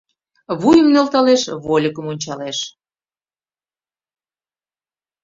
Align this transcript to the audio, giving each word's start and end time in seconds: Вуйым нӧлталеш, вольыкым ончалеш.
Вуйым 0.59 0.87
нӧлталеш, 0.93 1.43
вольыкым 1.65 2.05
ончалеш. 2.11 2.57